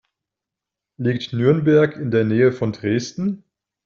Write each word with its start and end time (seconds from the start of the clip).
Liegt 0.97 1.31
Nürnberg 1.31 1.95
in 1.95 2.09
der 2.09 2.23
Nähe 2.23 2.51
von 2.51 2.71
Dresden? 2.73 3.43